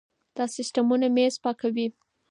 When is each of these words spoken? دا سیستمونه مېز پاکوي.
دا 0.35 0.45
سیستمونه 0.55 1.07
مېز 1.15 1.35
پاکوي. 1.43 1.87